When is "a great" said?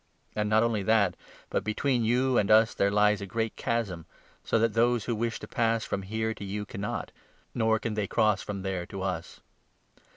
3.21-3.55